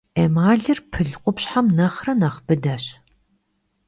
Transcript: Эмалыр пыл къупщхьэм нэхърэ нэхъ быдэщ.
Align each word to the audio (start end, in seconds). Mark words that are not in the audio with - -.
Эмалыр 0.21 0.79
пыл 0.91 1.09
къупщхьэм 1.21 1.67
нэхърэ 1.77 2.13
нэхъ 2.19 2.39
быдэщ. 2.45 2.85